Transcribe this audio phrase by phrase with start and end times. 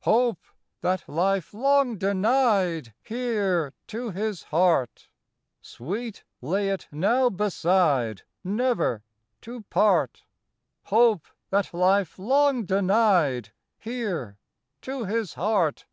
[0.00, 0.44] Hope,
[0.82, 5.08] that life long denied Here to his heart,
[5.62, 9.02] Sweet, lay it now beside, Never
[9.40, 10.24] to part.
[10.82, 14.36] Hope, that life long denied Here
[14.82, 15.86] to his heart.